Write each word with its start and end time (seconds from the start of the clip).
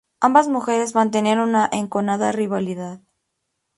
Ambas 0.19 0.47
mujeres 0.47 0.95
mantenían 0.95 1.37
una 1.37 1.69
enconada 1.71 2.31
rivalidad. 2.31 3.01